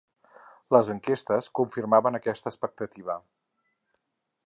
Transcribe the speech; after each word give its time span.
Les 0.75 0.89
enquestes 0.93 1.51
confirmaven 1.61 2.19
aquesta 2.21 2.53
expectativa. 2.53 3.23